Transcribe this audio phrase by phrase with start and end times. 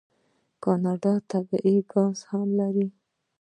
[0.63, 2.87] کاناډا طبیعي ګاز هم لري.